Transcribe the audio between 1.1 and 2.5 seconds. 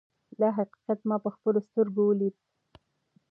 په خپلو سترګو ولید.